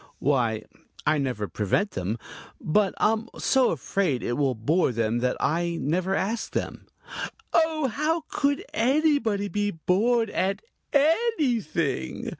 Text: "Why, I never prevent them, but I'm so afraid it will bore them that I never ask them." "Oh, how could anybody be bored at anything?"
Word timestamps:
"Why, 0.17 0.63
I 1.05 1.19
never 1.19 1.47
prevent 1.47 1.91
them, 1.91 2.17
but 2.59 2.95
I'm 2.97 3.29
so 3.37 3.69
afraid 3.69 4.23
it 4.23 4.33
will 4.33 4.55
bore 4.55 4.91
them 4.91 5.19
that 5.19 5.37
I 5.39 5.77
never 5.79 6.15
ask 6.15 6.53
them." 6.53 6.87
"Oh, 7.53 7.85
how 7.87 8.21
could 8.27 8.65
anybody 8.73 9.47
be 9.47 9.69
bored 9.69 10.31
at 10.31 10.63
anything?" 10.91 12.29